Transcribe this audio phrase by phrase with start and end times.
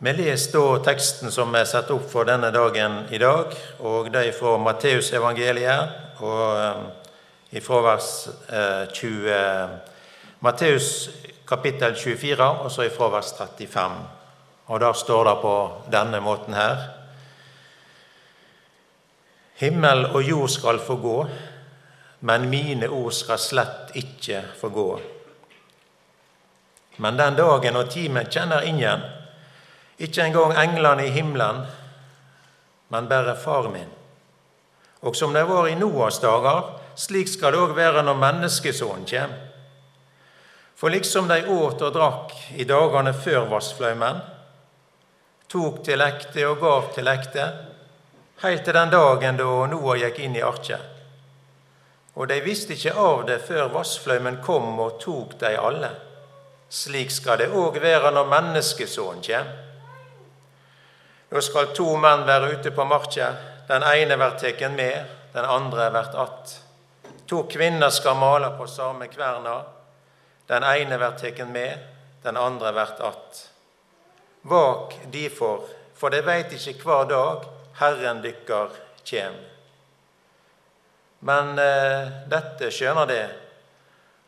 [0.00, 3.50] Vi leser da teksten som er satt opp for denne dagen i dag,
[3.82, 8.12] og det er fra Matteusevangeliet og i vers
[8.94, 9.40] 20
[10.46, 10.92] Matteus
[11.50, 13.98] kapittel 24, og så i vers 35.
[14.70, 15.56] Og der står det på
[15.90, 16.86] denne måten her
[19.58, 21.18] Himmel og jord skal få gå,
[22.20, 24.90] men mine ord skal slett ikke få gå.
[27.02, 29.17] Men den dagen og timen kjenner ingen,
[29.98, 31.64] ikke engang englene i himmelen,
[32.88, 33.90] men bare Far min.
[35.00, 36.62] Og som det var i Noas dager,
[36.98, 39.34] slik skal det òg være når Menneskesonen kjem.
[40.78, 44.20] For liksom de åt og drakk i dagene før vassflaumen,
[45.50, 47.46] tok til ekte og gav til ekte,
[48.42, 50.94] heilt til den dagen da Noah gikk inn i arket.
[52.18, 55.90] Og de visste ikke av det før vassflaumen kom og tok de alle.
[56.70, 59.50] Slik skal det òg være når Menneskesonen kjem.
[61.28, 63.32] Da skal to menn være ute på marka,
[63.68, 65.04] den ene blir tatt med,
[65.34, 66.54] den andre blir att.
[67.28, 69.62] To kvinner skal male på samme kverna,
[70.46, 71.78] den ene blir tatt med,
[72.22, 73.50] den andre blir att.
[74.42, 77.44] Vak difor, for de veit ikke hver dag
[77.78, 78.72] Herren dykkar
[79.04, 79.36] kjem.
[81.28, 83.24] Men eh, dette skjønner det,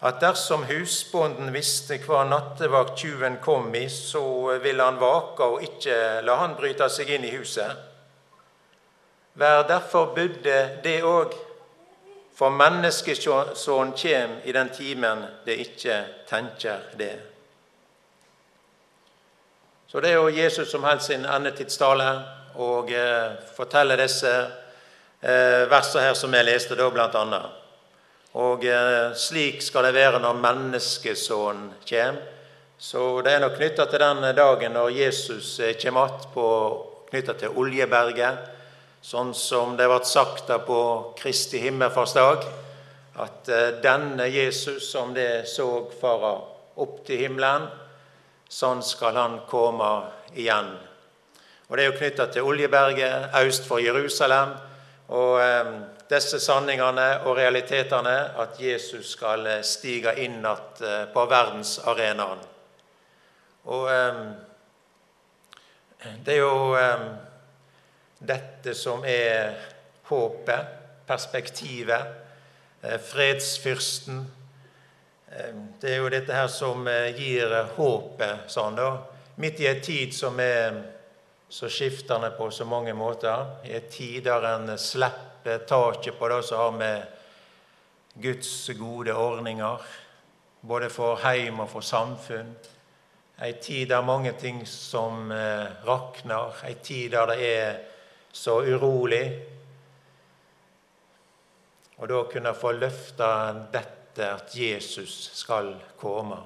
[0.01, 4.23] at dersom husbonden visste hva nattevakttyven kom i, så
[4.63, 7.87] ville han vake og ikke la han bryte seg inn i huset.
[9.37, 11.37] Vær derfor budde det òg,
[12.35, 15.99] for menneskesønnen kjem i den timen det ikke
[16.31, 17.13] tenker det.
[19.91, 22.09] Så det er jo Jesus som holder sin endetidstale
[22.63, 27.60] og eh, forteller disse eh, versene her som jeg leste da, blant annet.
[28.39, 32.21] Og eh, slik skal det være når menneskesonen kommer.
[32.81, 36.47] Så det er nok knytta til den dagen når Jesus eh, kommer igjen,
[37.11, 38.47] knytta til Oljeberget,
[39.03, 40.81] sånn som det ble sagt på
[41.19, 42.47] Kristi himmelfartsdag,
[43.19, 45.67] at eh, denne Jesus som det så
[46.01, 46.37] fara
[46.81, 47.67] opp til himmelen,
[48.47, 49.91] sånn skal han komme
[50.39, 50.71] igjen.
[51.67, 54.55] Og Det er jo knytta til Oljeberget øst for Jerusalem.
[55.11, 55.39] Og
[56.11, 62.43] disse sanningene og realitetene at Jesus skal eh, stige inn att eh, på verdensarenaen.
[63.65, 64.23] Og eh,
[66.25, 66.77] det er jo
[68.19, 69.53] dette som er
[70.09, 70.71] håpet,
[71.07, 72.07] perspektivet,
[73.05, 74.23] fredsfyrsten.
[75.81, 76.89] Det er jo dette her som
[77.19, 78.89] gir håpet sånn, da.
[79.45, 80.81] Midt i en tid som er
[81.53, 83.61] så skiftende på så mange måter.
[83.69, 87.03] I en tid der en slipper taket på det som har med
[88.15, 89.81] Guds gode ordninger,
[90.61, 92.55] både for heim og for samfunn.
[93.41, 97.79] Ei tid der mange ting som eh, rakner, ei tid der det er
[98.33, 99.25] så urolig.
[101.97, 103.31] Og da kunne få løfta
[103.73, 106.37] dette at Jesus skal komme.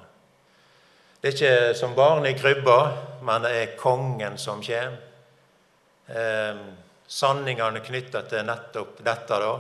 [1.23, 2.79] Det er ikke som barn i krybba,
[3.25, 4.99] men det er kongen som kommer.
[7.15, 9.39] Sanningene knytta til nettopp dette.
[9.39, 9.53] da.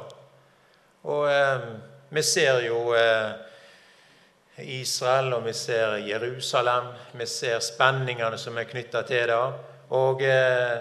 [1.11, 1.67] Og eh,
[2.15, 3.31] vi ser jo eh,
[4.81, 6.91] Israel, og vi ser Jerusalem.
[7.13, 9.43] Vi ser spenningene som er knytta til det.
[9.95, 10.79] Og eh,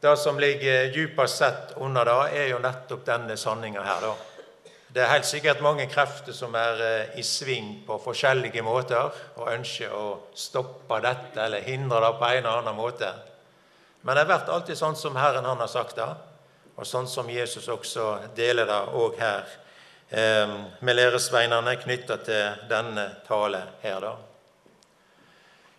[0.00, 4.08] det som ligger djupest sett under det, er jo nettopp denne sanninga her.
[4.08, 4.70] da.
[4.94, 9.08] Det er helt sikkert mange krefter som er eh, i sving på forskjellige måter
[9.40, 10.04] og ønsker å
[10.38, 13.08] stoppe dette eller hindre det på en eller annen måte.
[14.04, 16.10] Men det blir alltid sånn som Herren han har sagt det,
[16.76, 19.48] og sånn som Jesus også deler det òg her
[20.10, 20.54] eh,
[20.84, 24.04] med læresveinene knytta til denne tale her.
[24.04, 24.14] da.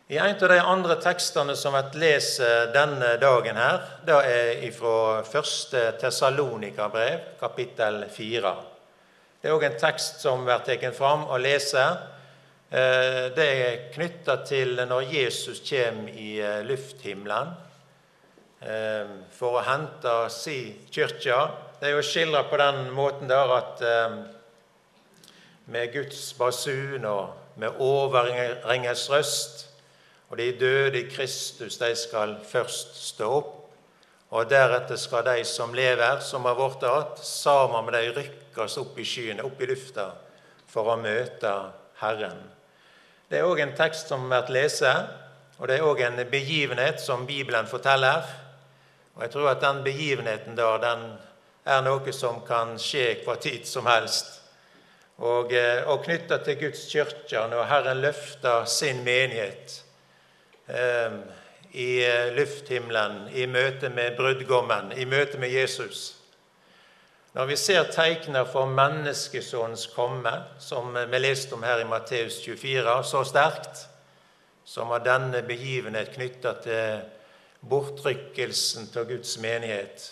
[0.08, 2.41] I en av de andre tekstene som blir lest
[2.74, 5.78] denne dagen, her, det er fra 1.
[6.02, 8.56] Tessalonika-brev, kapittel 4.
[9.41, 12.00] Det er òg en tekst som blir tatt fram og leser.
[12.69, 17.75] Eh, det er knytta til når Jesus kommer i eh, lufthimmelen eh,
[19.35, 20.58] for å hente si
[20.90, 21.38] kirke.
[21.78, 23.84] Det er jo skildra på den måten der at
[25.70, 29.66] med Guds basun og med overringens røst
[30.29, 33.52] og de døde i Kristus, de skal først stå opp.
[34.35, 38.97] Og deretter skal de som lever, som har blitt igjen, sammen med de rykkes opp
[39.00, 40.09] i skyene, opp i lufta,
[40.67, 41.52] for å møte
[42.02, 42.41] Herren.
[43.29, 44.84] Det er òg en tekst som blir lest,
[45.56, 48.26] og det er òg en begivenhet som Bibelen forteller.
[49.16, 51.06] Og jeg tror at den begivenheten da, den
[51.66, 54.41] er noe som kan skje hva tid som helst.
[55.23, 59.79] Og, eh, og knytta til Guds kirke, når Herren løfter sin menighet
[60.67, 61.16] eh,
[61.72, 61.90] i
[62.35, 66.14] lufthimmelen, i møte med brudgommen, i møte med Jesus.
[67.35, 72.94] Når vi ser tegner for menneskesønnens komme, som vi leste om her i Matteus 24,
[73.03, 73.82] så sterkt,
[74.64, 77.02] som av denne begivenhet knytta til
[77.70, 80.12] bortrykkelsen av Guds menighet,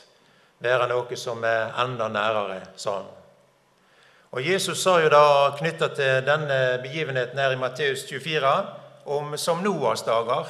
[0.63, 3.11] være noe som er enda nærere sa han.
[4.33, 8.53] Og Jesus sa jo da knytta til denne begivenheten her i Matteus 24
[9.05, 10.49] om som Noas dager.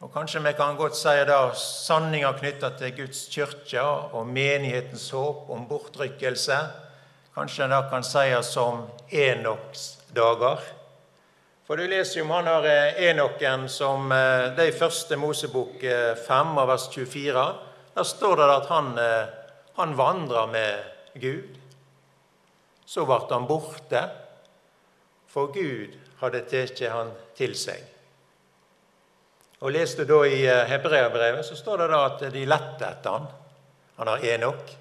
[0.00, 5.50] Og Kanskje vi kan godt si da sanninger knytta til Guds kirke og menighetens håp
[5.50, 6.58] om bortrykkelse.
[7.34, 10.77] Kanskje det kan sies som Enoks dager.
[11.68, 15.82] For du leser jo om han har eh, Enoken som Det er i første Mosebok
[16.24, 17.42] 5 vers 24.
[17.92, 19.28] Der står det at han, eh,
[19.76, 20.80] han vandra med
[21.20, 21.58] Gud.
[22.88, 24.00] Så ble han borte,
[25.28, 25.92] for Gud
[26.22, 27.84] hadde tatt han til seg.
[29.60, 30.40] Og Leste du da i
[30.72, 33.28] Hebreabrevet, så står det da at de lette etter han.
[34.00, 34.76] Han har Enok.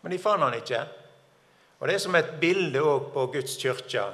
[0.00, 0.86] Men de fant han ikke.
[1.82, 2.80] Og Det er som et bilde
[3.12, 4.08] på Guds kirke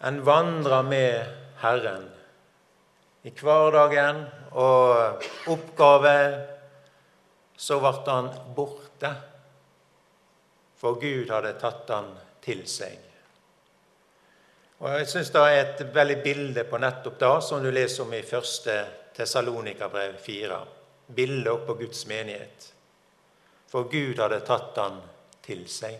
[0.00, 2.08] en vandrer med Herren
[3.24, 4.24] i hverdagen
[4.60, 6.16] og oppgave,
[7.56, 9.10] så ble han borte,
[10.76, 12.10] for Gud hadde tatt han
[12.44, 13.00] til seg.
[14.84, 18.12] Og Jeg syns det er et veldig bilde på nettopp det, som du leser om
[18.12, 18.74] i første
[19.16, 20.58] Tessalonika-brev 4.
[21.14, 22.66] Bildet på Guds menighet.
[23.70, 24.98] For Gud hadde tatt han
[25.46, 25.96] til seg.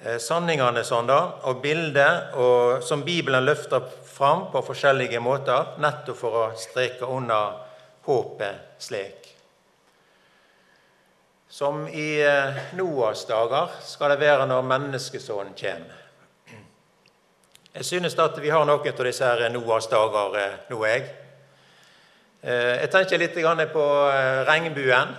[0.00, 6.16] Eh, sanningene sånn da, og bildet og, som Bibelen løfter fram på forskjellige måter, nettopp
[6.16, 7.58] for å streke under
[8.06, 9.28] håpet slik.
[11.52, 15.96] Som i eh, Noas dager skal det være når menneskesonen kommer.
[17.74, 21.10] Jeg synes at vi har noen av disse her Noas dager eh, nå, jeg.
[22.40, 23.82] Jeg tenker litt på
[24.48, 25.10] regnbuen.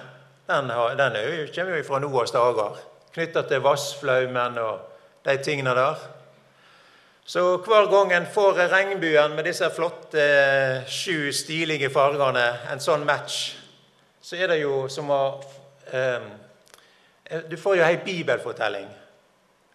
[0.49, 1.17] Den, den
[1.53, 2.79] kommer jo fra Noas dager
[3.13, 4.79] knytta til vassflaumen og
[5.25, 5.99] de tingene der.
[7.25, 10.23] Så hver gang en får regnbuen med disse flotte
[10.89, 13.53] sju stilige fargene, en sånn match,
[14.21, 15.21] så er det jo som å
[15.93, 16.31] eh,
[17.47, 18.89] Du får jo ei bibelfortelling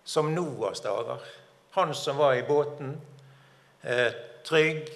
[0.05, 1.23] som Noas dager.
[1.79, 2.93] Han som var i båten,
[3.83, 4.13] eh,
[4.45, 4.91] trygg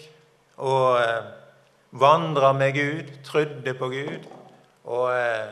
[0.59, 1.25] og eh,
[1.91, 4.29] vandra med Gud, trodde på Gud.
[4.85, 5.49] og eh,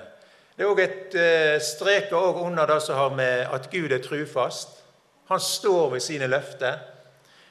[0.58, 4.72] det er òg et eh, strek under det som har med at Gud er trufast.
[5.31, 6.81] Han står ved sine løfter.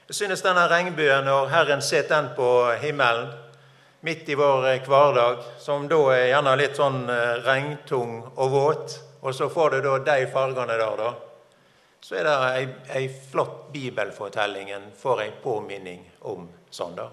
[0.09, 2.49] Jeg synes denne regnbuen, når Herren setter den på
[2.81, 3.29] himmelen
[4.03, 8.97] midt i vår eh, hverdag, som da er gjerne litt sånn eh, regntung og våt,
[9.21, 11.13] og så får du da de fargene der, da,
[12.03, 17.07] så er det ei, ei flott bibelfortelling en får ei påminning om sånn, da.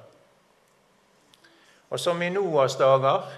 [1.95, 3.31] Og som i Noas dager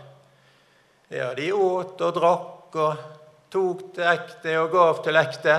[1.09, 3.05] ja, de åt og drakk og
[3.53, 5.57] tok til ekte og gav til ekte.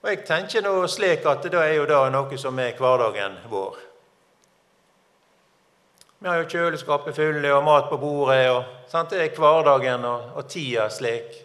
[0.00, 3.76] Og jeg tenker nå slik at det er jo da noe som er hverdagen vår.
[6.20, 8.48] Vi har jo kjøleskapet fulle og mat på bordet.
[8.52, 9.12] og sant?
[9.12, 11.36] Det er hverdagen og, og tida slik.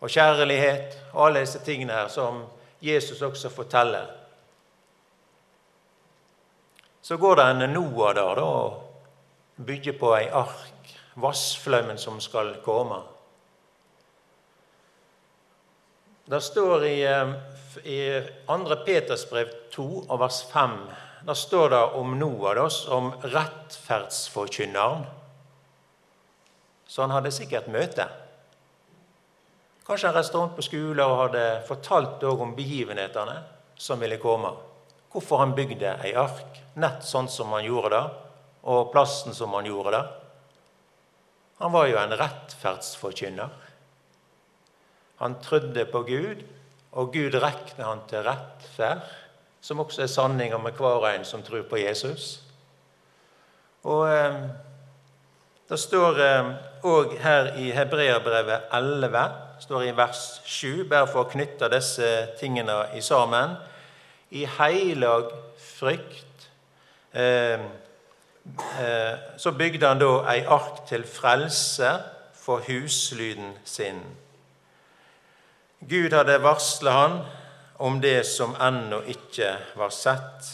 [0.00, 2.42] Og kjærlighet og alle disse tingene her som
[2.82, 4.08] Jesus også forteller.
[7.02, 10.71] Så går det en Noah der da, og bygger på ei ark
[11.14, 13.02] vassflaumen som skal komme.
[16.24, 17.32] Det står i, eh,
[17.84, 18.00] i
[18.46, 18.76] 2.
[18.86, 20.78] Peters brev 2 og vers 5
[21.26, 25.04] der står det om Noah da, som rettferdsforkynneren.
[26.86, 28.08] Så han hadde sikkert møte.
[29.86, 33.38] Kanskje han reiste rundt på skole og hadde fortalt om begivenhetene
[33.78, 34.50] som ville komme.
[35.12, 38.02] Hvorfor han bygde ei ark, nett sånn som han gjorde det,
[38.62, 40.02] og plassen som han gjorde det.
[41.62, 43.50] Han var jo en rettferdsforkynner.
[45.22, 46.40] Han trodde på Gud,
[46.92, 49.04] og Gud regnet han til rettferd,
[49.62, 52.40] som også er sanninga med hver en som tror på Jesus.
[53.86, 54.42] Og eh,
[55.70, 56.18] Det står
[56.82, 59.22] òg eh, her i Hebreabrevet 11,
[59.62, 63.54] står i vers 7, bare for å knytte disse tingene i sammen.
[64.34, 65.30] I heilag
[65.62, 66.50] frykt
[67.14, 67.62] eh,
[69.38, 71.92] så bygde han da ei ark til frelse
[72.34, 74.00] for huslyden sin.
[75.88, 77.16] Gud hadde varsla han
[77.82, 80.50] om det som ennå ikke var sett.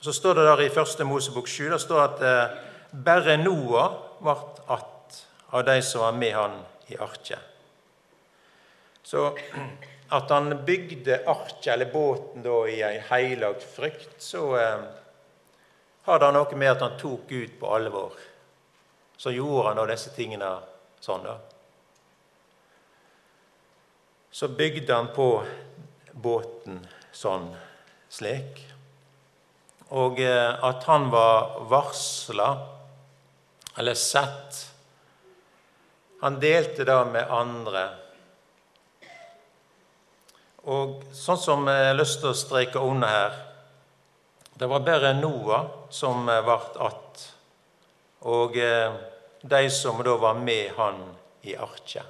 [0.00, 2.56] Så står det der i første Mosebok 7 det står at eh,
[3.04, 4.36] bare Noah ble
[4.66, 7.38] att av de som var med han i arket.
[9.02, 9.32] Så
[10.10, 14.84] at han bygde arket, eller båten, da, i ei heilagt frykt, så eh,
[16.08, 18.16] har det noe med at han tok Gud på alvor.
[19.16, 20.50] Så gjorde han da disse tingene
[21.04, 21.36] sånn, da.
[24.30, 25.28] Så bygde han på
[26.12, 26.80] båten
[27.12, 27.50] sånn
[28.08, 28.62] slik.
[29.88, 32.50] Og eh, at han var varsla,
[33.78, 34.64] eller sett
[36.18, 37.82] Han delte det med andre.
[40.66, 43.36] Og sånn som jeg har lyst til å streke under her
[44.58, 47.34] Det var bare Noah som ble att,
[48.26, 48.94] og eh,
[49.40, 50.96] de som da var med han
[51.46, 52.06] i arket.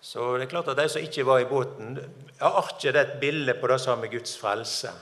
[0.00, 1.96] Så det er klart at de som ikke var i båten
[2.38, 4.92] ja, Arket er et bilde på det med Guds frelse.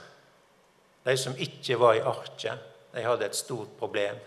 [1.03, 2.63] De som ikke var i arket,
[2.95, 4.17] de hadde et stort problem.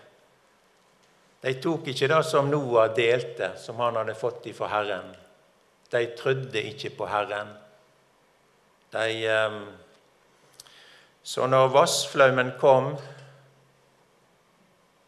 [1.43, 5.11] De tok ikke det som Noah delte, som han hadde fått ifra Herren.
[5.91, 7.51] De trodde ikke på Herren.
[8.95, 9.59] De, eh,
[11.27, 12.93] så når vassflaumen kom,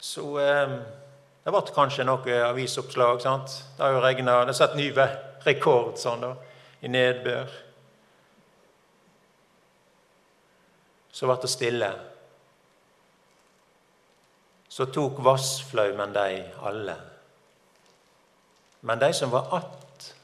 [0.03, 0.79] så eh,
[1.45, 3.23] Det ble kanskje noe avisoppslag.
[3.23, 3.53] sant?
[3.77, 4.91] Det har jo regna Det har satt ny
[5.47, 6.33] rekord sånn da,
[6.83, 7.55] i nedbør.
[11.15, 11.89] Så ble det stille.
[14.69, 16.97] Så tok vassflaumen de alle.
[18.81, 20.15] Men de som var att,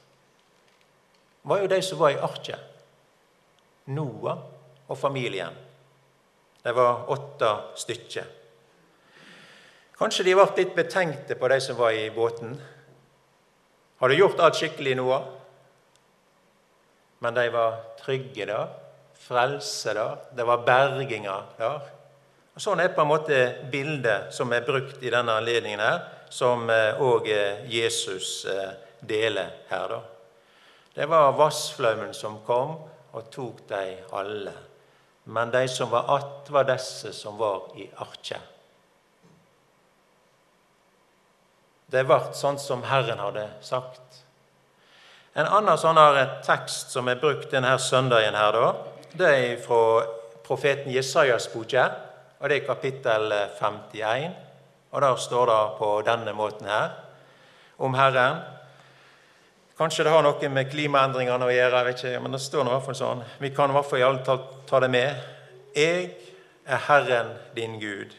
[1.42, 2.60] var jo de som var i arket.
[3.84, 4.42] Noah
[4.88, 5.54] og familien.
[6.64, 8.24] Det var åtte stykker.
[9.98, 12.54] Kanskje de ble litt betenkte på de som var i båten.
[14.00, 15.26] Har du gjort alt skikkelig, Noah?
[17.20, 18.72] Men de var trygge der,
[19.26, 21.86] frelse der, det var berginger der.
[22.54, 23.38] Og Sånn er på en måte
[23.70, 26.02] bildet som er brukt i denne anledningen her,
[26.32, 28.70] som òg eh, Jesus eh,
[29.04, 29.88] deler her.
[29.88, 30.02] da.
[30.94, 32.78] Det var vassflaumen som kom
[33.12, 34.54] og tok dem alle.
[35.24, 38.40] Men de som var att, var disse som var i arket.
[41.86, 44.24] Det ble sånn som Herren hadde sagt.
[45.34, 45.98] En annen sånn
[46.46, 48.72] tekst som er brukt denne søndagen, her da,
[49.14, 50.02] det er fra
[50.44, 51.84] profeten Jesajas boke,
[52.40, 54.34] og det er kapittel 51.
[54.94, 56.90] Og Der står det på denne måten her
[57.78, 58.42] om Herren.
[59.78, 62.70] Kanskje det har noe med klimaendringene å gjøre, jeg vet ikke, men det står i
[62.70, 63.24] hvert fall sånn.
[63.42, 65.24] Vi kan i hvert fall i alle fall ta det med.
[65.74, 66.04] Jeg
[66.64, 68.14] er Herren din Gud,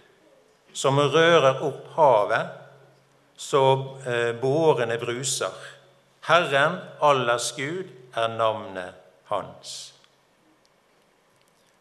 [0.75, 2.51] som rører opp havet
[3.37, 3.63] så
[4.07, 5.55] eh, bårene bruser.
[6.27, 8.95] Herren, allers Gud, er navnet
[9.31, 9.93] hans.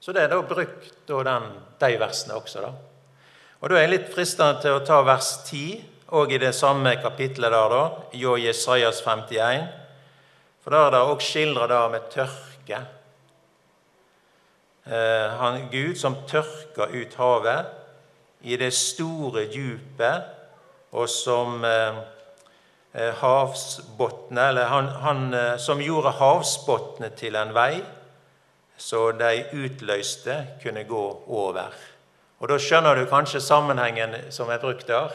[0.01, 1.47] Så det er da brukt da den,
[1.81, 2.63] de versene også.
[2.63, 2.73] da.
[3.63, 5.79] Og Da er jeg litt fristende til å ta vers 10,
[6.15, 7.83] og i det samme kapitlet der, da,
[8.15, 9.65] i Jesajas 51.
[10.63, 12.79] For da er det òg skildra med tørke.
[14.87, 20.31] Eh, han, Gud som tørker ut havet i det store djupet
[20.95, 21.99] og som eh,
[22.95, 27.83] eh havsbotne, eller han, han som gjorde havsbotne til en vei,
[28.79, 31.75] så de utløste kunne gå over.
[32.39, 35.11] Og Da skjønner du kanskje sammenhengen som er brukt der,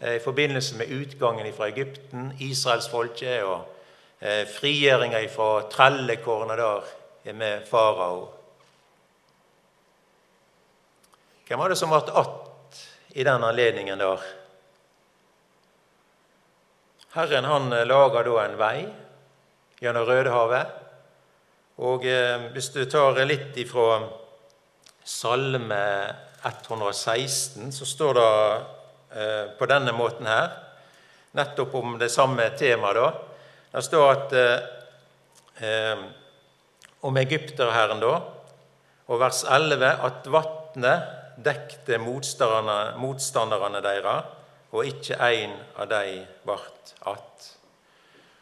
[0.00, 3.62] i forbindelse med utgangen fra Egypten, israelsfolket og
[4.20, 6.90] eh, frigjøringa fra trellekårene der
[7.32, 8.26] med farao.
[11.46, 14.20] Hvem var det som ble att i den anledningen der?
[17.16, 18.86] Herren han eh, lager da en vei
[19.80, 20.66] gjennom Rødehavet.
[21.78, 24.02] Og eh, hvis du tar litt ifra
[25.06, 25.84] Salme
[26.42, 28.66] 116, så står det eh,
[29.58, 30.50] på denne måten her,
[31.36, 32.96] nettopp om det samme temaet.
[32.96, 33.12] da.
[33.72, 34.32] Det står at
[35.60, 36.04] eh,
[37.00, 38.14] om egypterherren, da,
[39.06, 41.12] og vers 11, at vatnet
[41.44, 44.32] dekte motstanderne, motstanderne deres,
[44.72, 47.56] og ikke en av de vart att.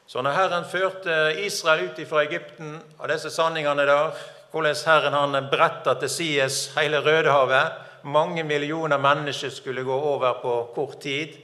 [0.07, 4.13] Så når Herren førte Israel ut fra Egypten og disse sanningene der,
[4.53, 10.55] hvordan Herren han bretta til sides hele Rødehavet Mange millioner mennesker skulle gå over på
[10.75, 11.39] kort tid.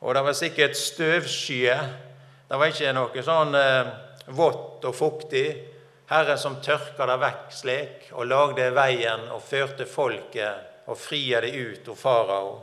[0.00, 1.82] Og det var sikkert støvskyer.
[2.48, 3.90] Det var ikke noe sånn eh,
[4.34, 5.46] vått og fuktig.
[6.10, 11.52] Herren som tørka det vekk slik, og lagde veien og førte folket og fria det
[11.54, 12.54] ut av farao.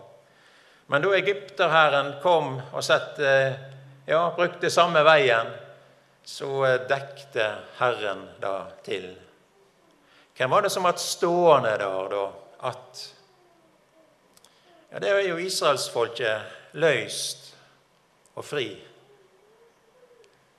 [0.92, 3.32] Men da egypterherren kom og sette,
[4.08, 5.52] ja, brukte samme veien,
[6.28, 6.50] så
[6.88, 7.48] dekte
[7.80, 9.08] Herren det til.
[10.38, 12.26] Hvem var det som var stående der, da?
[12.68, 13.04] At
[14.92, 16.42] ja, Det er jo israelsfolket
[16.74, 17.54] løst
[18.36, 18.84] og fri.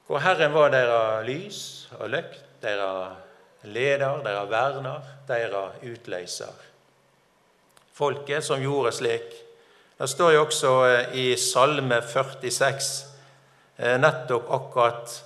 [0.06, 3.16] hvor Herren var deres lys og løkt, deres
[3.62, 6.54] leder, deres verner, deres utløser.
[7.92, 9.34] Folket som gjorde slik.
[9.98, 13.06] Det står jo også eh, i Salme 46
[13.78, 15.16] eh, nettopp akkurat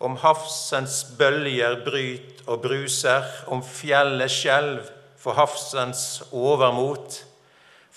[0.00, 7.24] om havsens bølger bryt og bruser, om fjellet skjelv for havsens overmot.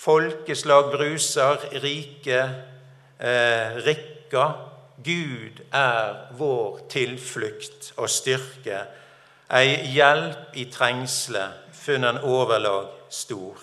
[0.01, 2.39] Folkeslag bruser, rike
[3.19, 4.67] eh, rikker.
[5.01, 8.79] Gud er vår tilflukt og styrke,
[9.49, 11.41] ei hjelp i trengsle,
[11.73, 13.61] funnet overlag stor.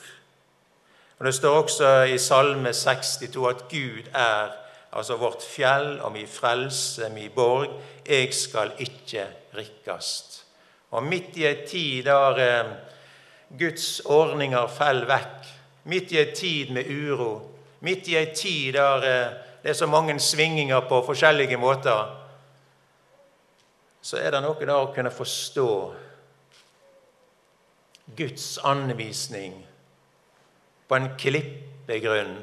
[1.18, 4.54] Og Det står også i Salme 62 at Gud er
[4.92, 7.80] altså vårt fjell og mi frelse, mi borg.
[8.06, 9.26] Jeg skal ikke
[9.56, 10.44] rikkast.
[10.90, 12.74] Og midt i ei tid der eh,
[13.58, 15.57] Guds ordninger faller vekk,
[15.88, 17.32] midt i ei tid med uro,
[17.80, 22.14] midt i ei tid der eh, det er så mange svinginger på forskjellige måter,
[24.02, 25.70] så er det noe der å kunne forstå
[28.16, 29.58] Guds anvisning
[30.88, 32.38] på en klippegrunn.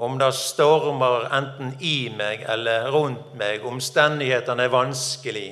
[0.00, 5.50] Om det stormer enten i meg eller rundt meg, omstendighetene er vanskelig,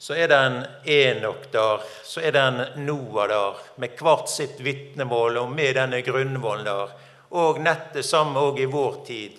[0.00, 4.62] så er det en Enok der, så er det en Noah der, med hvert sitt
[4.64, 6.94] vitnemål og med denne grunnvollen der.
[7.36, 9.36] Og nett det samme òg i vår tid.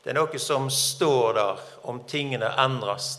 [0.00, 1.60] Det er noe som står der
[1.92, 3.10] om tingene endres.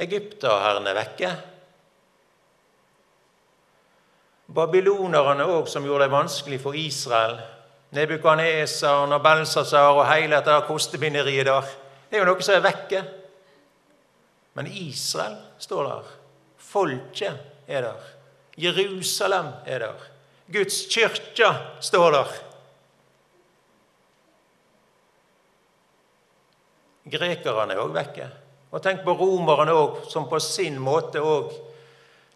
[0.00, 1.36] Egypterherren er vekke.
[4.56, 7.42] Babylonerne òg, som gjorde det vanskelig for Israel,
[7.92, 11.74] Nebukadnesar og Nabelsasar og hele dette kostebinderiet der.
[12.08, 13.10] Det er jo noe som er vekke.
[14.54, 16.14] Men Israel står der.
[16.56, 18.08] Folket er der.
[18.56, 20.08] Jerusalem er der.
[20.52, 22.32] Guds kirke står der.
[27.12, 28.30] Grekerne er òg vekke.
[28.72, 31.52] Og tenk på romerne òg, som på sin måte òg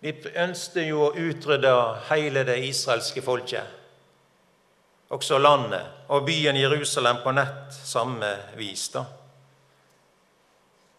[0.04, 1.70] De ønsket jo å utrydde
[2.10, 3.64] hele det israelske folket
[5.08, 8.88] også landet og byen Jerusalem på nett samme vis.
[8.88, 9.04] da.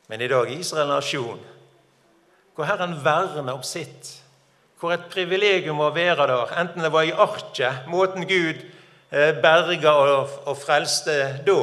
[0.08, 1.42] Men i dag er Israel nasjon,
[2.56, 4.14] hvor Herren verner om sitt.
[4.80, 8.62] Hvor et privilegium å være der, enten det var i arket, måten Gud
[9.10, 11.16] eh, berga og, frelste
[11.48, 11.62] da.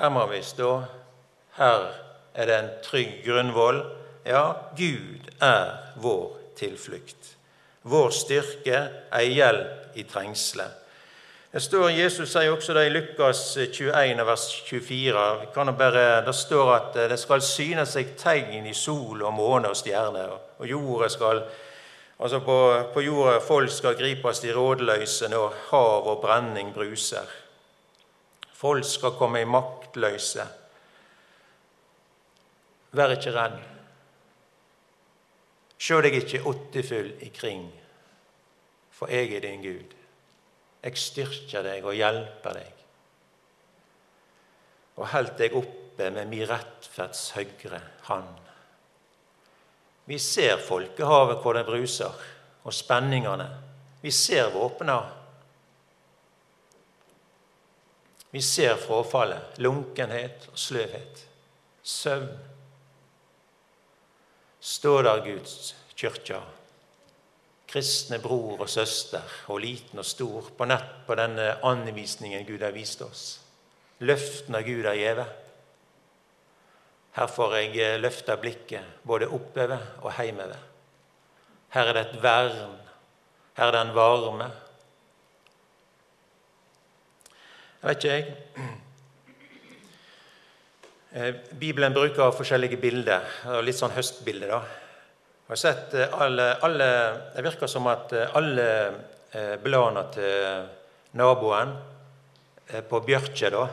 [0.00, 0.72] Her må vi stå.
[1.58, 1.86] Her
[2.34, 3.84] er det en trygg grunnvoll.
[4.26, 6.26] Ja, Gud er vår
[6.58, 7.36] tilflukt
[7.82, 8.78] vår styrke,
[9.14, 10.66] ei hjelp i trengsle.
[11.52, 15.24] Det står, Jesus sier også det i Lukas 21, vers 24.
[15.40, 19.68] Vi kan bare, Det står at det skal syne seg tegn i sol og måne
[19.68, 20.32] og stjerner.
[20.32, 21.42] Og jorda skal,
[22.16, 22.56] altså på,
[22.94, 27.28] på jorda folk skal gripes de rådløse når hav og brenning bruser.
[28.52, 30.48] Folk skal komme i maktløse.
[32.96, 33.60] Vær ikke redd.
[35.76, 37.66] Sjå deg ikke åttefull ikring,
[38.88, 40.01] for jeg er din Gud.
[40.82, 42.78] Jeg styrker deg og hjelper deg,
[44.98, 48.38] og held deg oppe med mi rettferds høyre hand.
[50.10, 52.14] Vi ser folkehavet hvor det bruser,
[52.62, 53.48] og spenningene.
[54.02, 54.98] Vi ser våpna.
[58.32, 61.26] Vi ser frafallet, lunkenhet og sløvhet,
[61.82, 62.32] søvn
[64.62, 66.38] Stå der Guds kyrkja,
[67.72, 72.74] kristne bror og søster, og liten og stor, på nett på denne anvisningen Gud har
[72.76, 73.22] vist oss.
[74.04, 75.38] Løftene Gud har gitt.
[77.12, 80.60] Her får jeg løfta blikket både oppover og heimover.
[81.72, 82.76] Her er det et vern.
[83.56, 84.50] Her er det en varme.
[87.82, 88.70] Jeg vet ikke, jeg.
[91.12, 93.26] Eh, Bibelen bruker forskjellige bilder.
[93.60, 94.46] Litt sånn høstbilde.
[94.48, 94.62] da.
[95.52, 96.86] Jeg har sett eh, alle, alle,
[97.34, 98.68] Det virker som at eh, alle
[99.60, 100.62] bladene til
[101.20, 101.74] naboen
[102.88, 103.66] på Bjørkje da,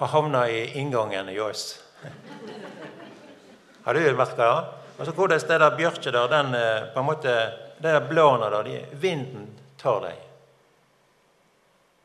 [0.00, 1.78] har havna i inngangen i oss.
[3.84, 4.50] Har du merka det?
[4.98, 6.58] Altså, hvordan det der bjørkje der, den,
[6.94, 7.38] på en måte,
[7.78, 10.28] det der bladene der, de, vinden tar dem.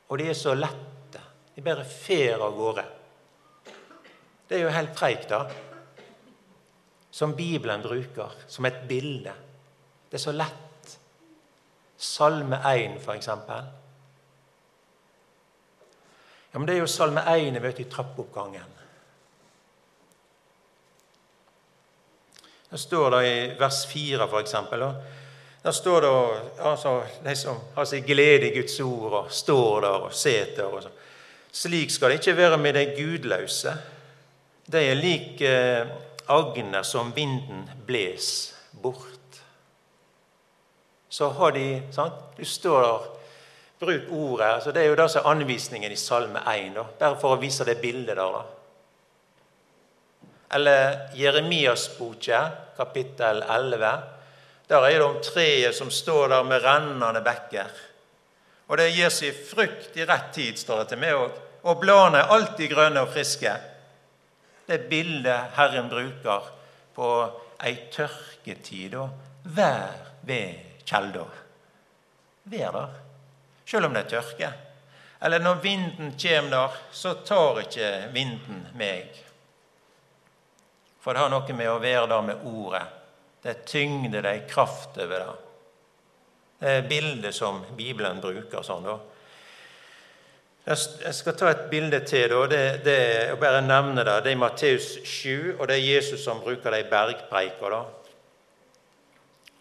[0.09, 1.25] Og de er så lette.
[1.55, 2.85] De bare fer av gårde.
[4.49, 5.47] Det er jo helt preikt, da.
[7.13, 9.33] Som Bibelen bruker som et bilde.
[10.09, 10.95] Det er så lett.
[11.97, 13.67] Salme 1, for eksempel.
[16.51, 18.79] Ja, men det er jo Salme 1 vet du, i trappeoppgangen.
[22.69, 24.87] Det står det i vers 4, for eksempel.
[25.63, 26.11] Der står det
[26.65, 30.63] altså, de som har sin glede i Guds ord, og står der og seter.
[30.63, 30.83] og
[31.51, 33.75] Slik skal det ikke være med de gudløse.
[34.71, 35.87] De er lik eh,
[36.27, 39.41] agner som vinden bles bort.
[41.09, 42.13] Så har de sant?
[42.37, 42.99] Du står der,
[43.79, 44.47] bruk ordet.
[44.47, 46.73] Altså det er jo det som er anvisningen i Salme 1.
[46.75, 46.85] Da.
[46.99, 48.37] Bare for å vise det bildet der.
[48.37, 48.43] da.
[50.53, 53.93] Eller Jeremias boka, kapittel 11.
[54.69, 57.69] Der er det om treet som står der med rennende bekker.
[58.71, 61.39] Og det gir seg frukt i rett tid, står det til meg òg.
[61.69, 63.53] Og bladene er alltid grønne og friske.
[64.65, 66.51] Det bildet Herren bruker
[66.95, 67.09] på
[67.63, 71.25] ei tørketid og vær ved kjelda.
[72.51, 72.95] Vær der,
[73.67, 74.51] sjøl om det er tørke.
[75.23, 79.13] Eller når vinden kjem der, så tar ikke vinden meg.
[80.99, 82.83] For det har noe med å være der med ordet.
[83.43, 85.39] Det er tyngde, det er kraft over det.
[86.63, 88.97] Det er bildet som Bibelen bruker sånn, da.
[90.65, 92.29] Jeg skal ta et bilde til.
[92.29, 92.95] da, det, det,
[93.27, 96.79] jeg bare nevne Det Det er Matteus 7, og det er Jesus som bruker det
[96.79, 97.69] i bergpreika.
[97.69, 97.83] da.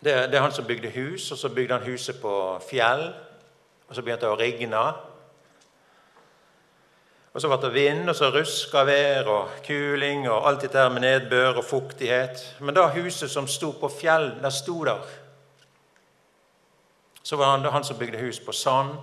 [0.05, 3.12] Det, det, er han som bygde hus, og så bygde han huset på fjell.
[3.88, 4.83] Og så begynte det å regne.
[7.33, 11.01] Og så ble det vind, og så ruska vær og kuling og alt dette med
[11.01, 12.45] nedbør og fuktighet.
[12.61, 15.03] Men det huset som sto på fjell, det sto der.
[17.23, 18.95] Så var det han som bygde hus på sand.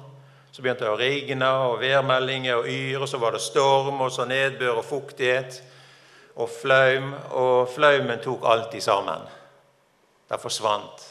[0.52, 4.12] Så begynte det å regne og værmeldinger og yr, og så var det storm og
[4.12, 5.60] så nedbør og fuktighet
[6.36, 7.14] og flaum.
[7.38, 9.28] Og flaumen tok alltid sammen.
[10.30, 11.06] Det forsvant.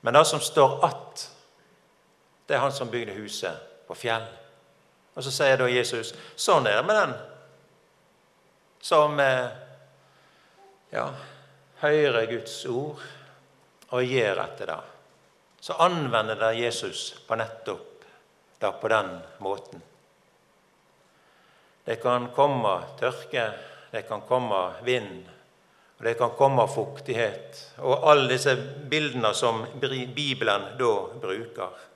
[0.00, 1.30] Men det som står att,
[2.46, 4.24] det er han som bygde huset på fjell.
[5.14, 7.12] Og så sier da Jesus sånn er det med den
[8.82, 9.50] som eh,
[10.90, 11.04] ja,
[11.84, 13.02] hører Guds ord
[13.92, 14.80] og gjør etter det
[15.62, 17.91] så anvender det Jesus på nettopp
[18.62, 19.10] da på den
[19.42, 19.82] måten.
[21.84, 23.50] Det kan komme tørke,
[23.90, 25.24] det kan komme vind,
[25.98, 27.58] og det kan komme fuktighet.
[27.78, 28.54] Og alle disse
[28.90, 31.88] bildene som Bibelen da bruker.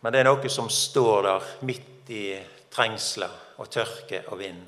[0.00, 2.26] Men det er noe som står der midt i
[2.70, 4.60] trengsler og tørke og vind.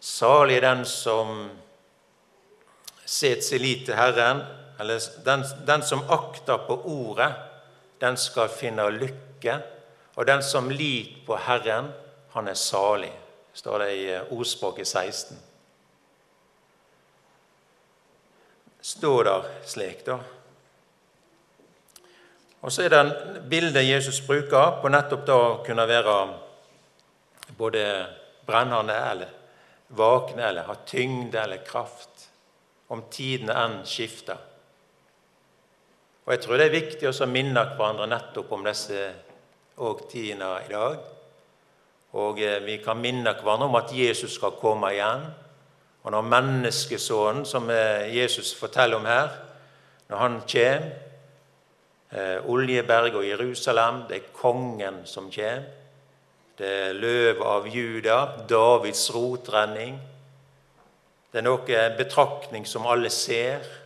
[0.00, 1.50] Salig den som
[3.04, 4.40] set sin lit til Herren,
[4.80, 7.32] eller den, den som akter på ordet,
[8.00, 9.58] den skal finne lykke.
[10.16, 11.92] Og den som lik på Herren,
[12.32, 13.12] han er salig,
[13.54, 15.38] står det i eh, ordspråket 16.
[18.80, 20.16] Står der slik, da.
[22.60, 26.16] Og så er det bildet Jesus bruker på nettopp da å kunne være
[27.56, 27.84] både
[28.48, 29.36] brennende eller
[29.96, 32.28] vakne eller ha tyngde eller kraft
[32.92, 34.49] om tidene enn skifter.
[36.30, 39.00] Og Jeg tror det er viktig å minne hverandre nettopp om disse
[40.12, 41.00] tidene i dag.
[42.22, 45.24] Og eh, vi kan minne hverandre om at Jesus skal komme igjen.
[46.04, 49.34] Og når menneskesonen, som eh, Jesus forteller om her,
[50.06, 50.86] når han kommer
[52.14, 55.66] eh, Oljeberg og Jerusalem, det er kongen som kommer.
[56.54, 59.98] Det er løvet av Juda, Davids rotrenning.
[61.32, 63.79] Det er noe betraktning som alle ser.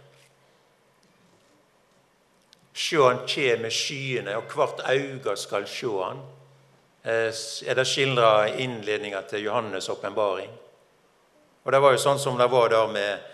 [2.75, 6.23] Sjå han kjem med skyene, og hvert auge skal sjå han.
[7.05, 10.51] Eh, er det skildra innledninga til Johannes' åpenbaring.
[11.65, 13.31] Og det var jo sånn som det var der med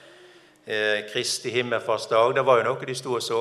[0.70, 2.35] eh, Kristi himmelfartsdag.
[2.37, 3.40] Det var jo noe de sto og så.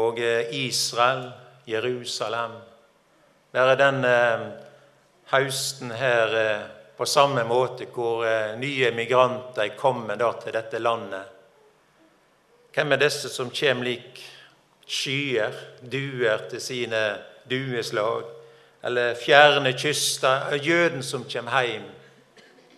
[0.00, 1.30] Og eh, Israel,
[1.68, 2.60] Jerusalem
[3.52, 4.46] Bare den eh,
[5.28, 6.32] høsten her
[6.96, 8.24] på samme måte hvor
[8.56, 11.41] nye migranter er kommet til dette landet.
[12.72, 14.20] Hvem er disse som kommer lik
[14.88, 17.02] skyer, duer til sine
[17.50, 18.24] dueslag?
[18.82, 21.84] Eller fjerne kyster, jøden som kommer hjem.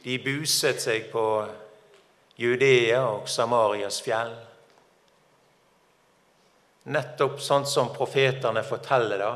[0.04, 1.22] De buset seg på
[2.36, 4.34] Judea og Samarias fjell.
[6.90, 9.32] Nettopp sånn som profetene forteller det.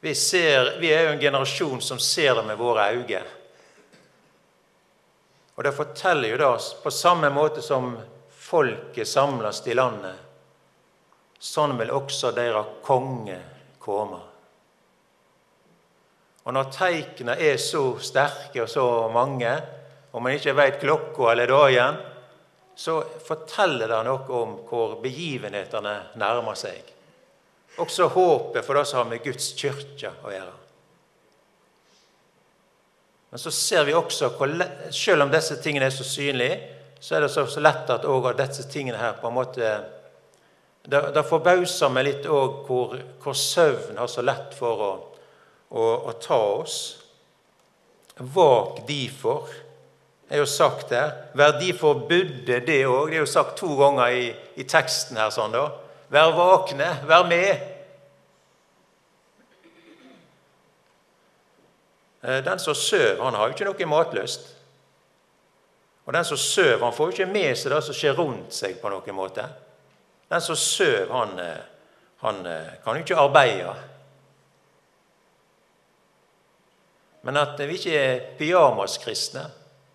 [0.00, 3.22] Vi, ser, vi er jo en generasjon som ser det med våre øyne.
[5.56, 7.94] Og det forteller jo da, på samme måte som
[8.48, 10.16] folket samles i landet,
[11.38, 13.36] sånn vil også deres konge
[13.78, 14.20] komme.
[16.48, 19.50] Og når teikene er så sterke og så mange,
[20.14, 21.98] og man ikke veit klokka eller dagen,
[22.78, 26.94] så forteller det noe om hvor begivenhetene nærmer seg.
[27.82, 30.54] Også håpet for det som har med Guds kirke å gjøre.
[33.28, 34.32] Men så ser vi også
[34.94, 38.66] selv om disse tingene er så synlige, så er det så, lett at òg disse
[38.70, 39.70] tingene her på en måte
[40.88, 44.92] Det, det forbauser meg litt òg hvor, hvor, søvn har så lett for å,
[45.68, 46.76] å, å ta oss.
[48.16, 49.50] Vak derfor
[50.30, 51.12] er jo sagt her.
[51.36, 53.10] Vær difor budde, det òg.
[53.10, 55.28] Det er jo sagt to ganger i, i teksten her.
[55.34, 55.66] sånn da.
[56.08, 57.66] Vær våkne, vær med.
[62.22, 64.54] Eh, den som søv, han har jo ikke noe matlyst.
[66.08, 68.78] Og den som søv, han får jo ikke med seg det som skjer rundt seg.
[68.80, 69.44] på noen måte.
[70.28, 71.58] Den som søv, han, eh,
[72.24, 73.74] han eh, kan jo ikke arbeide.
[77.22, 79.42] Men at vi ikke er pyjamaskristne,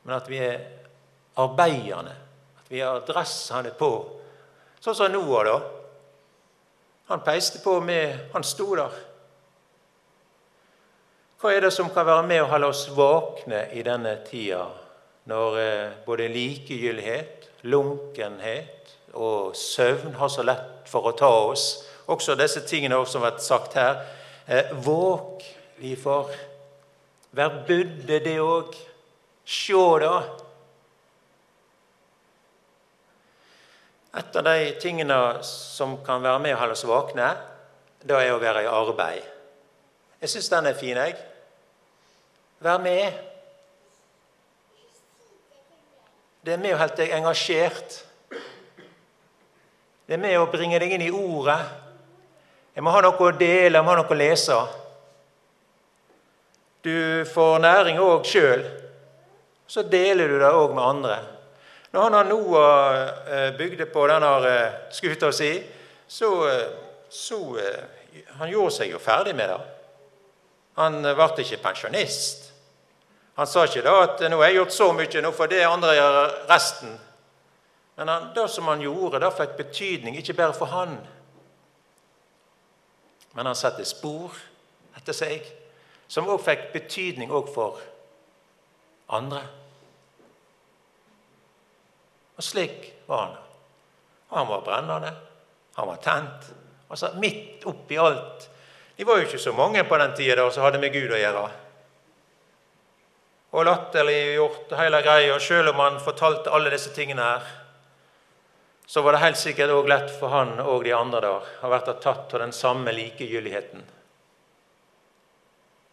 [0.03, 0.59] men at vi er
[1.41, 2.13] arbeidende.
[2.61, 3.89] At vi har dressene på.
[4.85, 5.57] Sånn som Noah, da.
[7.09, 9.01] Han peiste på med Han sto der.
[11.41, 14.69] Hva er det som kan være med å holde oss våkne i denne tida,
[15.29, 21.67] når eh, både likegyldighet, lunkenhet og søvn har så lett for å ta oss?
[22.11, 24.01] Også disse tingene som har vært sagt her.
[24.47, 25.45] Eh, våk
[25.79, 26.33] vi får
[27.33, 28.75] Vær budde, det òg.
[29.41, 30.19] Sjå, da.
[34.13, 37.31] Et av de tingene som kan være med å holde oss våkne,
[38.05, 39.25] det er å være i arbeid.
[40.21, 41.17] Jeg syns den er fin, jeg.
[42.61, 43.32] Vær med.
[46.43, 47.93] Det er med å holde deg engasjert.
[50.03, 51.61] Det er med å bringe deg inn i ordet.
[52.75, 54.57] Jeg må ha noe å dele, jeg må ha noe å lese.
[56.83, 58.65] Du får næring òg sjøl.
[59.71, 61.17] Så deler du det òg med andre.
[61.95, 65.53] Når han Noah eh, bygde på denne eh, skuta si,
[66.07, 66.65] så, eh,
[67.09, 67.39] så
[68.37, 69.61] Han gjorde seg jo ferdig med det.
[70.75, 72.42] Han ble ikke pensjonist.
[73.35, 75.95] Han sa ikke da at 'nå har jeg gjort så mye, nå får det andre
[75.97, 76.99] gjøre resten'.
[77.95, 80.97] Men han, det som han gjorde, det fikk betydning ikke bare for han.
[83.33, 84.33] Men han satte spor
[84.97, 85.45] etter seg,
[86.07, 87.81] som òg fikk betydning òg for
[89.09, 89.41] andre.
[92.37, 93.35] Og slik var han.
[94.33, 95.13] Han var brennende,
[95.75, 96.53] han var tent.
[96.89, 98.49] Altså Midt oppi alt.
[98.97, 101.49] De var jo ikke så mange på den tida som hadde med Gud å gjøre
[103.53, 105.39] og latterliggjort hele greia.
[105.39, 107.51] Selv om han fortalte alle disse tingene her,
[108.85, 111.91] så var det helt sikkert òg lett for han og de andre der å vært
[112.01, 113.85] tatt av den samme likegyldigheten.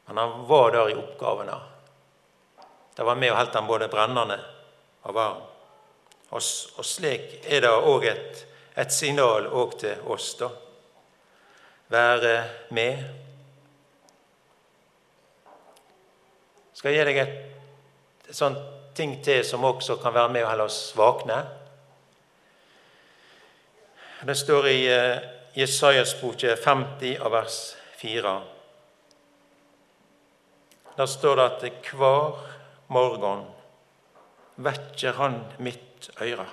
[0.09, 1.59] Men han var der i oppgavene.
[2.97, 4.41] Det var med og holdt han både brennende
[5.07, 5.45] og varm.
[6.31, 6.43] Og,
[6.79, 8.43] og slik er det òg et,
[8.75, 10.51] et, signal òg til oss, da.
[11.91, 12.35] Være
[12.75, 13.05] med.
[16.75, 17.50] Skal jeg gi deg et
[18.35, 18.57] sånn
[18.97, 21.39] ting til som også kan være med å holde oss våkne.
[24.27, 25.23] Det står i uh,
[25.57, 27.59] Jesajas bok 50 av vers
[28.03, 28.35] 4.
[30.99, 32.41] Der står det at hver
[32.93, 33.47] morgen
[34.61, 36.47] vekker han mitt øre.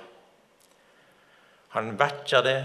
[1.76, 2.60] Han vekker det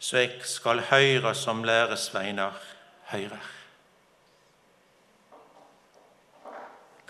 [0.00, 2.56] så jeg skal høre som læresveiner
[3.12, 3.59] hører.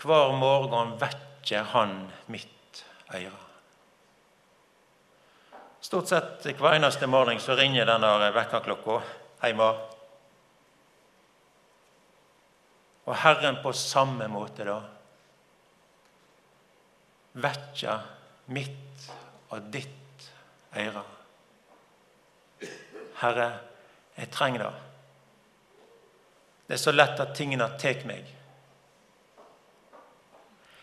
[0.01, 1.95] Hver morgen vekker han
[2.33, 2.83] mitt
[3.13, 3.37] øre.
[5.81, 8.97] Stort sett hver eneste morgen så ringer denne vekkerklokka
[9.43, 9.69] hjemme.
[13.05, 14.79] Og Herren på samme måte da
[17.41, 18.05] vekker
[18.53, 19.07] mitt
[19.51, 20.29] og ditt
[20.77, 21.03] øre.
[23.21, 23.49] Herre,
[24.17, 24.75] jeg trenger det.
[26.67, 28.40] Det er så lett at tingene tar meg.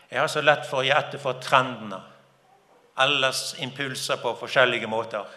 [0.09, 1.99] Jeg har så lett for å gi etter for trendene,
[2.99, 5.27] ellers impulser på forskjellige måter,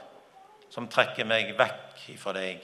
[0.72, 2.62] som trekker meg vekk fra deg,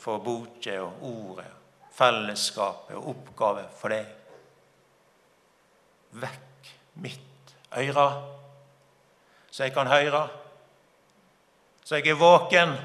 [0.00, 1.48] for boka og ordet,
[1.96, 4.12] fellesskapet og oppgave for deg.
[6.20, 8.06] Vekk mitt øre,
[9.50, 10.24] så jeg kan høre,
[11.84, 12.76] så jeg er våken,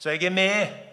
[0.00, 0.89] så jeg er med.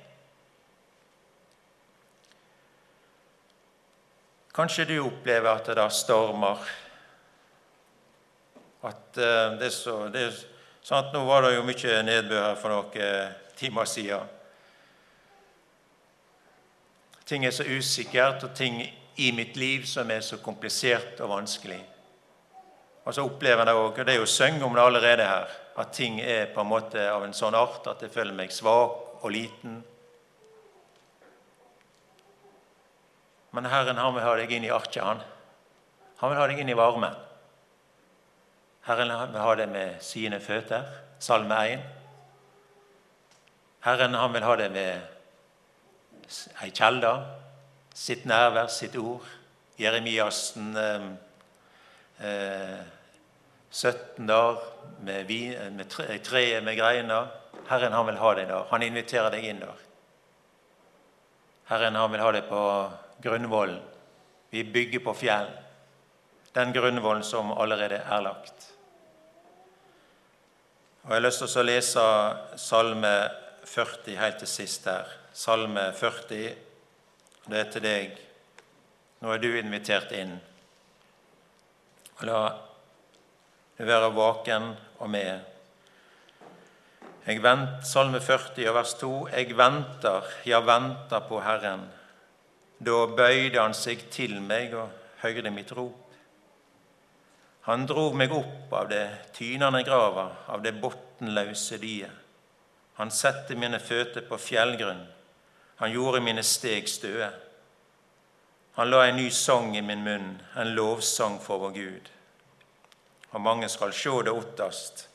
[4.57, 6.63] Kanskje du opplever at det da stormer.
[8.89, 10.39] At eh, det er så, det er,
[10.81, 11.13] sant?
[11.13, 14.33] Nå var det jo mye nedbør her for noen timer siden.
[17.27, 18.79] Ting er så usikkert, og ting
[19.17, 21.79] i mitt liv som er så komplisert og vanskelig.
[23.03, 25.53] Og så opplever jeg det òg, og det er jo syng om det allerede her,
[25.77, 29.21] at ting er på en måte av en sånn art at jeg føler meg svak
[29.21, 29.81] og liten.
[33.57, 35.01] Men Herren han vil ha deg inn i arket.
[35.01, 35.21] Han
[36.17, 37.15] Han vil ha deg inn i varmen.
[38.85, 40.85] Herren vil ha deg med sine føtter.
[41.19, 41.87] Salme 1.
[43.87, 45.01] Herren han vil ha deg med
[46.61, 47.15] ei kjelde,
[47.97, 49.25] sitt nærvær, sitt ord.
[49.81, 51.09] Jeremiasen eh,
[52.21, 52.79] eh,
[53.71, 54.61] 17 dager
[55.01, 55.33] med,
[55.73, 57.33] med treet med greiner.
[57.69, 58.69] Herren han vil ha deg der.
[58.69, 59.85] Han inviterer deg inn der.
[61.67, 62.61] Herren han vil ha det på
[63.23, 63.81] grunnvollen.
[64.49, 65.49] Vi bygger på fjell.
[66.55, 68.69] Den grunnvollen som allerede er lagt.
[71.03, 72.05] Og Jeg har lyst til å lese
[72.59, 73.11] Salme
[73.67, 75.11] 40 helt til sist her.
[75.33, 76.55] Salme 40.
[77.47, 78.15] Det er til deg.
[79.21, 80.33] Nå er du invitert inn.
[82.17, 82.39] Og La
[83.77, 85.56] du være vaken og med.
[87.27, 89.07] Jeg vent, Salme 40 vers 2.
[89.33, 91.81] Jeg venter, ja, venter på Herren.
[92.79, 96.05] Da bøyde han seg til meg og høyde mitt rop.
[97.67, 99.03] Han drog meg opp av det
[99.35, 102.15] tynende grava, av det botnløse diet.
[103.01, 105.03] Han sette mine føtter på fjellgrunn.
[105.83, 107.27] Han gjorde mine steg støe.
[108.79, 112.09] Han la en ny sang i min munn, en lovsang for vår Gud.
[113.35, 115.09] Og mange skal sjå det ottast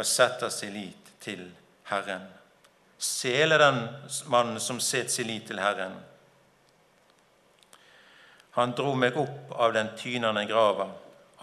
[0.00, 1.50] og sette sin lit til
[1.90, 2.26] Herren.
[2.98, 3.88] Sele den
[4.26, 5.94] mannen som set sin lit til Herren.
[8.58, 10.90] Han dro meg opp av den tynende grava,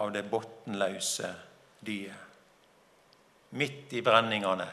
[0.00, 1.32] av det bunnløse
[1.84, 2.28] dyet.
[3.50, 4.68] Midt i brenningene,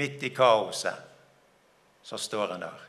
[0.00, 0.96] midt i kaoset,
[2.02, 2.86] så står han der.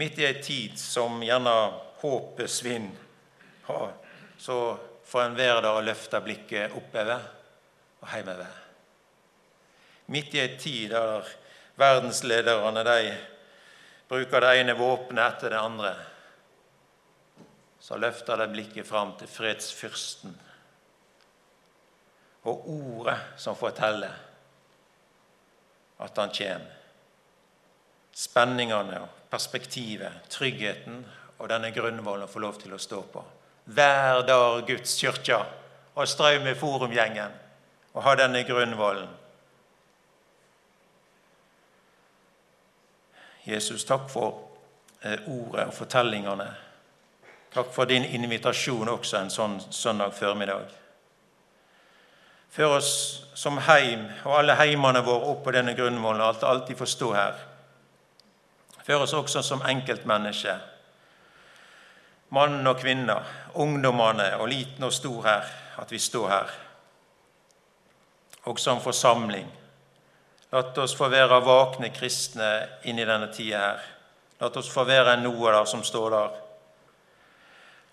[0.00, 1.54] Midt i ei tid som gjerne
[2.00, 3.92] håpet svinner,
[4.38, 4.60] så
[5.04, 7.35] får en være der og løfte blikket oppover
[8.06, 8.52] og hjemover.
[10.06, 11.26] Midt i ei tid der
[11.76, 13.16] verdenslederne de
[14.08, 15.94] bruker det ene våpenet etter det andre,
[17.80, 20.34] så løfter de blikket fram til fredsfyrsten
[22.46, 24.14] og ordet som forteller
[25.98, 26.72] at han kommer.
[28.16, 31.02] Spenningene og perspektivet, tryggheten
[31.36, 33.24] og denne grunnvollen få lov til å stå på.
[33.66, 35.40] Hver dag Guds kirke
[35.96, 37.34] og strøm i forumgjengen
[37.96, 39.08] og ha denne grunnvollen.
[43.46, 44.34] Jesus, takk for
[45.02, 46.48] eh, ordet og fortellingene.
[47.54, 50.66] Takk for din invitasjon også en sånn søndag formiddag.
[52.52, 52.90] Før oss
[53.38, 57.40] som heim og alle heimene våre opp på denne grunnvollen, alt alltid får stå her.
[58.84, 60.60] Før oss også som enkeltmennesker.
[62.36, 66.54] Mann og kvinner, ungdommene og liten og stor her, at vi står her
[68.46, 69.46] og som forsamling.
[70.52, 72.50] La oss få være vakne kristne
[72.86, 73.86] inn i denne tida her.
[74.40, 76.36] La oss få være noe der som står der.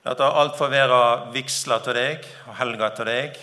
[0.04, 3.38] La alt få være vigsla til deg og helga til deg,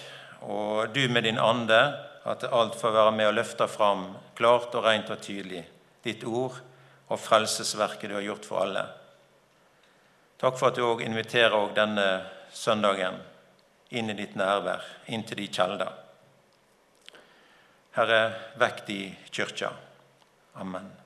[0.45, 1.81] og du med din ande,
[2.25, 5.63] at alt får være med å løfte fram klart og rent og tydelig
[6.05, 6.59] ditt ord
[7.11, 8.85] og frelsesverket du har gjort for alle.
[10.41, 12.07] Takk for at du òg inviterer denne
[12.53, 13.19] søndagen
[13.91, 15.91] inn i ditt nærvær, inn til de kjelder.
[17.91, 18.99] Herre, vekk de
[19.35, 19.73] kyrkja.
[20.55, 21.00] Amen.